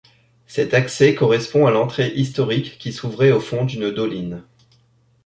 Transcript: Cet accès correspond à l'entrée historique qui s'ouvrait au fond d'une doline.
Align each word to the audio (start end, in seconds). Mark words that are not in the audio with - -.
Cet 0.47 0.73
accès 0.73 1.13
correspond 1.13 1.67
à 1.67 1.71
l'entrée 1.71 2.11
historique 2.19 2.79
qui 2.79 2.91
s'ouvrait 2.91 3.29
au 3.31 3.39
fond 3.39 3.65
d'une 3.65 3.91
doline. 3.91 4.41